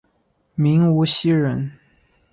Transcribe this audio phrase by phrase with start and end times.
[0.55, 1.73] 明无锡人。